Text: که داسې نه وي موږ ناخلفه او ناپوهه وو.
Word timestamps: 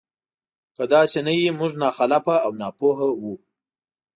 که 0.75 0.83
داسې 0.93 1.19
نه 1.27 1.33
وي 1.37 1.49
موږ 1.59 1.71
ناخلفه 1.83 2.35
او 2.45 2.51
ناپوهه 2.61 3.07
وو. 3.21 3.33